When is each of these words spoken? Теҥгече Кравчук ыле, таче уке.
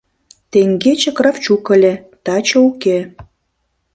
Теҥгече 0.51 1.11
Кравчук 1.17 1.65
ыле, 1.75 1.93
таче 2.23 2.57
уке. 2.69 2.97